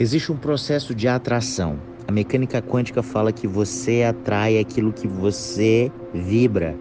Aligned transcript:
Existe 0.00 0.32
um 0.32 0.36
processo 0.36 0.94
de 0.94 1.06
atração. 1.06 1.76
A 2.08 2.10
mecânica 2.10 2.62
quântica 2.62 3.02
fala 3.02 3.30
que 3.30 3.46
você 3.46 4.02
atrai 4.02 4.58
aquilo 4.58 4.94
que 4.94 5.06
você 5.06 5.92
vibra. 6.14 6.74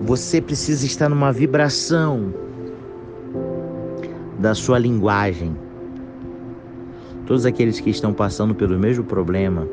Você 0.00 0.40
precisa 0.40 0.86
estar 0.86 1.10
numa 1.10 1.30
vibração 1.30 2.32
da 4.38 4.54
sua 4.54 4.78
linguagem. 4.78 5.54
Todos 7.26 7.44
aqueles 7.44 7.78
que 7.80 7.90
estão 7.90 8.14
passando 8.14 8.54
pelo 8.54 8.78
mesmo 8.78 9.04
problema 9.04 9.68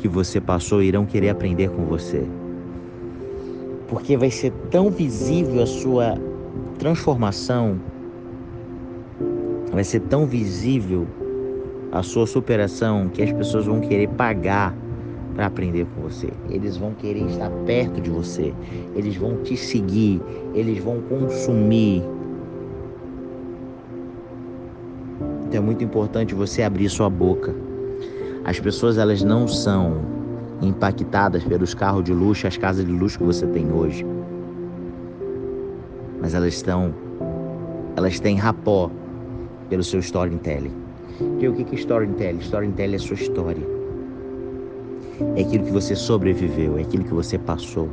que 0.00 0.08
você 0.08 0.40
passou 0.40 0.82
irão 0.82 1.06
querer 1.06 1.28
aprender 1.28 1.70
com 1.70 1.84
você. 1.84 2.26
Porque 3.86 4.16
vai 4.16 4.32
ser 4.32 4.50
tão 4.72 4.90
visível 4.90 5.62
a 5.62 5.66
sua 5.66 6.33
transformação, 6.78 7.80
vai 9.72 9.84
ser 9.84 10.00
tão 10.00 10.26
visível 10.26 11.06
a 11.90 12.02
sua 12.02 12.26
superação 12.26 13.08
que 13.08 13.22
as 13.22 13.32
pessoas 13.32 13.66
vão 13.66 13.80
querer 13.80 14.08
pagar 14.08 14.74
para 15.34 15.46
aprender 15.46 15.86
com 15.94 16.02
você. 16.02 16.28
Eles 16.48 16.76
vão 16.76 16.92
querer 16.94 17.26
estar 17.26 17.50
perto 17.66 18.00
de 18.00 18.10
você. 18.10 18.54
Eles 18.94 19.16
vão 19.16 19.36
te 19.42 19.56
seguir, 19.56 20.20
eles 20.54 20.82
vão 20.82 21.00
consumir. 21.02 22.02
Então 25.46 25.62
é 25.62 25.64
muito 25.64 25.84
importante 25.84 26.34
você 26.34 26.62
abrir 26.62 26.88
sua 26.88 27.10
boca. 27.10 27.54
As 28.44 28.60
pessoas 28.60 28.98
elas 28.98 29.22
não 29.22 29.48
são 29.48 30.02
impactadas 30.60 31.44
pelos 31.44 31.74
carros 31.74 32.04
de 32.04 32.12
luxo, 32.12 32.46
as 32.46 32.56
casas 32.56 32.84
de 32.84 32.92
luxo 32.92 33.18
que 33.18 33.24
você 33.24 33.46
tem 33.46 33.72
hoje. 33.72 34.04
Mas 36.24 36.32
elas 36.32 36.54
estão 36.54 36.94
elas 37.94 38.18
têm 38.18 38.38
rapó 38.38 38.90
pelo 39.68 39.84
seu 39.84 40.00
storytelling. 40.00 40.72
E 41.38 41.46
o 41.46 41.52
que 41.52 41.74
é 41.74 41.78
storytelling? 41.78 42.38
Storytelling 42.38 42.94
é 42.94 42.98
sua 42.98 43.16
história. 43.16 43.62
É 45.36 45.42
aquilo 45.42 45.66
que 45.66 45.70
você 45.70 45.94
sobreviveu, 45.94 46.78
é 46.78 46.80
aquilo 46.80 47.04
que 47.04 47.12
você 47.12 47.38
passou. 47.38 47.90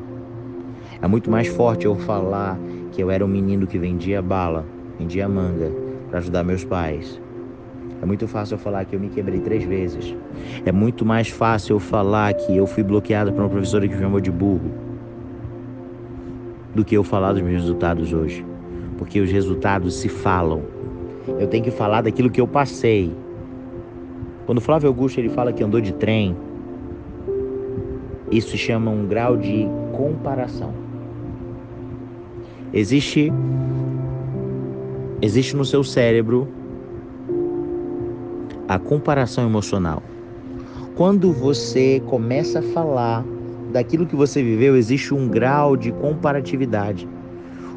É 1.01 1.07
muito 1.07 1.29
mais 1.29 1.49
forte 1.49 1.85
eu 1.85 1.93
falar 1.97 2.57
que 2.93 3.03
eu 3.03 3.11
era 3.11 3.25
um 3.25 3.27
menino 3.27 3.67
que 3.67 3.77
vendia 3.77 4.21
bala, 4.21 4.65
vendia 4.97 5.27
manga 5.27 5.69
para 6.09 6.19
ajudar 6.19 6.41
meus 6.45 6.63
pais, 6.63 7.19
é 8.01 8.05
muito 8.05 8.29
fácil 8.29 8.53
eu 8.53 8.59
falar 8.59 8.85
que 8.85 8.95
eu 8.95 8.99
me 8.99 9.09
quebrei 9.09 9.41
três 9.41 9.65
vezes. 9.65 10.15
É 10.65 10.71
muito 10.71 11.05
mais 11.05 11.27
fácil 11.27 11.75
eu 11.75 11.79
falar 11.81 12.33
que 12.33 12.55
eu 12.55 12.65
fui 12.65 12.81
bloqueado 12.81 13.33
por 13.33 13.41
uma 13.41 13.49
professora 13.49 13.85
que 13.85 13.93
me 13.93 13.99
chamou 13.99 14.21
de 14.21 14.31
burro 14.31 14.90
do 16.73 16.85
que 16.85 16.95
eu 16.95 17.03
falar 17.03 17.33
dos 17.33 17.41
meus 17.41 17.61
resultados 17.61 18.13
hoje. 18.13 18.45
Porque 18.97 19.19
os 19.19 19.31
resultados 19.31 19.95
se 19.95 20.09
falam. 20.09 20.63
Eu 21.39 21.47
tenho 21.47 21.63
que 21.63 21.71
falar 21.71 22.01
daquilo 22.01 22.29
que 22.29 22.39
eu 22.39 22.47
passei. 22.47 23.15
Quando 24.45 24.61
Flávio 24.61 24.87
Augusto 24.87 25.19
ele 25.19 25.29
fala 25.29 25.53
que 25.53 25.63
andou 25.63 25.79
de 25.79 25.93
trem, 25.93 26.35
isso 28.31 28.57
chama 28.57 28.89
um 28.89 29.05
grau 29.05 29.37
de 29.37 29.67
comparação. 29.95 30.73
Existe 32.73 33.31
existe 35.21 35.55
no 35.55 35.65
seu 35.65 35.83
cérebro 35.83 36.47
a 38.67 38.79
comparação 38.79 39.45
emocional. 39.45 40.01
Quando 40.95 41.31
você 41.33 42.01
começa 42.07 42.59
a 42.59 42.61
falar 42.61 43.25
daquilo 43.71 44.05
que 44.05 44.15
você 44.15 44.43
viveu, 44.43 44.75
existe 44.75 45.13
um 45.13 45.27
grau 45.27 45.75
de 45.75 45.91
comparatividade, 45.91 47.07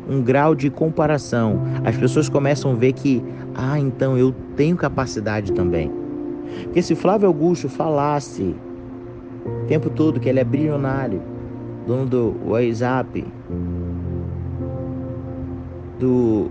um 0.09 0.23
grau 0.23 0.55
de 0.55 0.71
comparação. 0.71 1.63
As 1.85 1.97
pessoas 1.97 2.29
começam 2.29 2.73
a 2.73 2.75
ver 2.75 2.93
que, 2.93 3.23
ah, 3.55 3.79
então 3.79 4.19
eu 4.19 4.33
tenho 4.57 4.77
capacidade 4.77 5.53
também. 5.53 5.91
Porque 6.65 6.83
se 6.83 6.95
Flávio 6.95 7.29
Augusto 7.29 7.69
falasse 7.69 8.55
o 9.45 9.67
tempo 9.67 9.89
todo 9.91 10.21
que 10.21 10.29
ele 10.29 10.41
é 10.41 10.45
bilionário, 10.45 11.23
dono 11.87 12.07
do 12.07 12.37
WhatsApp, 12.47 13.25
do 15.99 16.51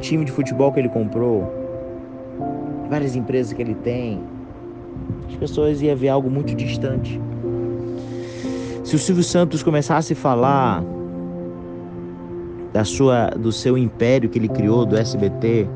time 0.00 0.24
de 0.24 0.32
futebol 0.32 0.72
que 0.72 0.80
ele 0.80 0.88
comprou, 0.88 1.52
várias 2.88 3.14
empresas 3.14 3.52
que 3.52 3.60
ele 3.60 3.74
tem, 3.74 4.22
as 5.28 5.36
pessoas 5.36 5.82
iam 5.82 5.96
ver 5.96 6.08
algo 6.08 6.30
muito 6.30 6.54
distante. 6.54 7.20
Se 8.84 8.96
o 8.96 8.98
Silvio 8.98 9.22
Santos 9.22 9.62
começasse 9.62 10.14
a 10.14 10.16
falar 10.16 10.82
da 12.72 12.84
sua, 12.84 13.30
do 13.30 13.52
seu 13.52 13.76
império 13.76 14.28
que 14.28 14.38
ele 14.38 14.48
criou, 14.48 14.86
do 14.86 14.96
SBT, 14.96 15.68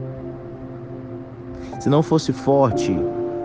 se 1.81 1.89
não 1.89 2.03
fosse 2.03 2.33
forte 2.33 2.97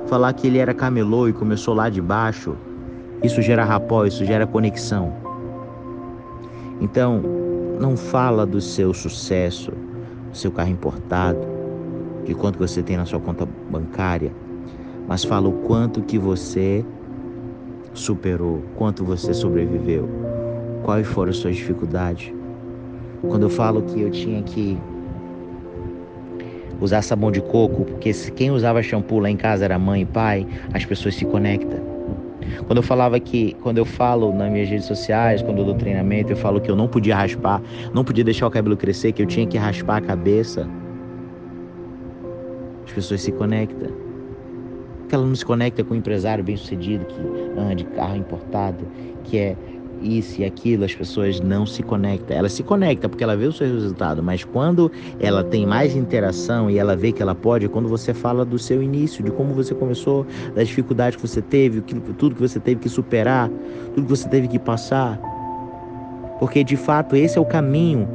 falar 0.08 0.32
que 0.34 0.48
ele 0.48 0.58
era 0.58 0.74
camelô 0.74 1.28
e 1.28 1.34
começou 1.34 1.74
lá 1.74 1.90
de 1.90 2.02
baixo, 2.02 2.56
isso 3.22 3.42
gera 3.42 3.66
rapó, 3.66 4.06
isso 4.06 4.24
gera 4.24 4.48
conexão. 4.48 5.14
Então, 6.80 7.22
não 7.80 7.98
fala 7.98 8.46
do 8.46 8.62
seu 8.62 8.94
sucesso, 8.94 9.72
do 10.32 10.38
seu 10.38 10.52
carro 10.52 10.70
importado, 10.70 11.40
de 12.26 12.34
quanto 12.34 12.58
você 12.58 12.82
tem 12.82 12.96
na 12.96 13.06
sua 13.06 13.20
conta 13.20 13.48
bancária, 13.70 14.32
mas 15.08 15.24
fala 15.24 15.48
o 15.48 15.54
quanto 15.54 16.02
que 16.02 16.20
você 16.20 16.86
superou, 17.94 18.64
quanto 18.76 19.04
você 19.06 19.34
sobreviveu, 19.34 20.08
quais 20.84 21.08
foram 21.08 21.32
as 21.32 21.38
suas 21.38 21.56
dificuldades. 21.56 22.34
Quando 23.22 23.44
eu 23.44 23.50
falo 23.50 23.82
que 23.82 24.02
eu 24.02 24.12
tinha 24.12 24.44
que 24.44 24.78
usar 26.80 27.02
sabão 27.02 27.32
de 27.32 27.42
coco, 27.42 27.86
porque 27.86 28.12
quem 28.36 28.52
usava 28.52 28.84
shampoo 28.84 29.20
lá 29.20 29.30
em 29.30 29.38
casa 29.38 29.66
era 29.66 29.80
mãe 29.80 30.02
e 30.02 30.06
pai, 30.06 30.46
as 30.74 30.86
pessoas 30.86 31.16
se 31.16 31.26
conectam. 31.26 31.80
Quando 32.66 32.78
eu 32.78 32.84
falava 32.84 33.20
que, 33.20 33.56
quando 33.62 33.78
eu 33.78 33.86
falo 33.86 34.34
nas 34.34 34.52
minhas 34.52 34.70
redes 34.70 34.86
sociais, 34.86 35.42
quando 35.42 35.60
eu 35.60 35.66
dou 35.66 35.76
treinamento, 35.76 36.32
eu 36.32 36.38
falo 36.38 36.62
que 36.62 36.70
eu 36.70 36.76
não 36.76 36.88
podia 36.88 37.16
raspar, 37.16 37.62
não 37.94 38.04
podia 38.04 38.24
deixar 38.24 38.46
o 38.46 38.52
cabelo 38.52 38.78
crescer, 38.78 39.12
que 39.12 39.22
eu 39.22 39.26
tinha 39.26 39.48
que 39.48 39.58
raspar 39.58 39.98
a 39.98 40.02
cabeça 40.02 40.70
as 42.86 42.94
pessoas 42.94 43.22
se 43.22 43.32
conectam. 43.34 44.07
Porque 45.08 45.16
ela 45.16 45.34
se 45.34 45.46
conecta 45.46 45.86
com 45.86 45.94
um 45.94 45.98
empresário 45.98 46.44
bem 46.44 46.58
sucedido 46.58 47.06
que 47.06 47.18
anda 47.58 47.74
de 47.74 47.86
carro 47.86 48.18
importado, 48.18 48.86
que 49.24 49.38
é 49.38 49.56
isso 50.02 50.42
e 50.42 50.44
aquilo, 50.44 50.84
as 50.84 50.94
pessoas 50.94 51.40
não 51.40 51.66
se 51.66 51.82
conectam. 51.82 52.36
Ela 52.36 52.50
se 52.50 52.62
conecta 52.62 53.08
porque 53.08 53.24
ela 53.24 53.38
vê 53.38 53.46
o 53.46 53.54
seu 53.54 53.66
resultado, 53.66 54.22
mas 54.22 54.44
quando 54.44 54.92
ela 55.18 55.46
tem 55.46 55.66
mais 55.66 55.96
interação 55.96 56.70
e 56.70 56.78
ela 56.78 56.94
vê 56.94 57.14
que 57.14 57.22
ela 57.22 57.34
pode, 57.34 57.68
é 57.68 57.70
quando 57.70 57.88
você 57.88 58.14
fala 58.14 58.44
do 58.44 58.60
seu 58.60 58.84
início, 58.84 59.24
de 59.24 59.32
como 59.32 59.54
você 59.54 59.74
começou, 59.74 60.28
das 60.54 60.68
dificuldades 60.68 61.16
que 61.16 61.26
você 61.26 61.42
teve, 61.42 61.80
tudo 61.80 62.36
que 62.36 62.42
você 62.42 62.60
teve 62.60 62.82
que 62.82 62.90
superar, 62.90 63.50
tudo 63.96 64.04
que 64.04 64.10
você 64.10 64.28
teve 64.28 64.50
que 64.50 64.60
passar. 64.60 65.18
Porque 66.38 66.66
de 66.66 66.76
fato 66.76 67.16
esse 67.16 67.38
é 67.38 67.42
o 67.42 67.46
caminho 67.46 68.10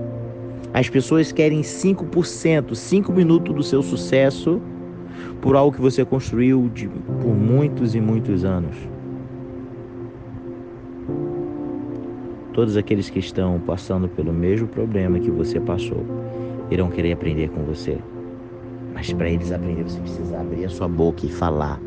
as 0.75 0.89
pessoas 0.89 1.33
querem 1.33 1.61
5%, 1.61 2.75
5 2.75 3.13
minutos 3.13 3.55
do 3.55 3.63
seu 3.63 3.83
sucesso 3.83 4.61
por 5.41 5.57
algo 5.57 5.75
que 5.75 5.81
você 5.81 6.05
construiu 6.05 6.71
de, 6.73 6.89
por 6.89 7.35
muitos 7.35 7.95
e 7.95 8.01
muitos 8.01 8.45
anos. 8.45 8.77
Todos 12.53 12.77
aqueles 12.77 13.09
que 13.09 13.19
estão 13.19 13.59
passando 13.61 14.09
pelo 14.09 14.33
mesmo 14.33 14.69
problema 14.69 15.19
que 15.19 15.31
você 15.31 15.59
passou 15.59 16.05
irão 16.71 16.91
querer 16.91 17.13
aprender 17.13 17.49
com 17.51 17.63
você. 17.63 17.99
Mas 18.95 19.13
para 19.13 19.31
eles 19.31 19.51
aprender, 19.51 19.83
você 19.85 20.01
precisa 20.01 20.39
abrir 20.39 20.67
a 20.67 20.69
sua 20.69 20.87
boca 20.87 21.25
e 21.25 21.31
falar. 21.31 21.81